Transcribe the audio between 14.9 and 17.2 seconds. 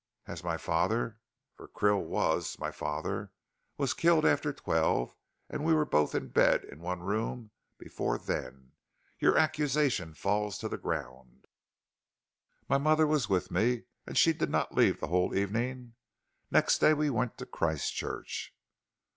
the whole evening. Next day we